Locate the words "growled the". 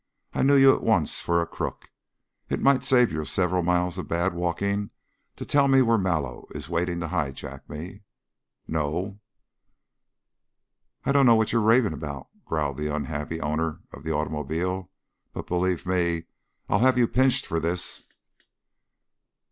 12.45-12.87